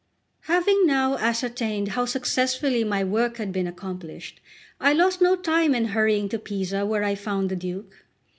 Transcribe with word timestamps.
Having 0.45 0.87
now 0.87 1.15
ascertained 1.19 1.89
how 1.89 2.05
successfully 2.05 2.83
my 2.83 3.03
work 3.03 3.37
had 3.37 3.51
been 3.53 3.67
accomplished, 3.67 4.41
I 4.79 4.93
lost 4.93 5.21
no 5.21 5.35
time 5.35 5.75
in 5.75 5.89
hurrying 5.89 6.27
to 6.29 6.39
Pisa, 6.39 6.87
where 6.87 7.03
I 7.03 7.13
found 7.13 7.49
the 7.49 7.55
Duke. 7.55 8.03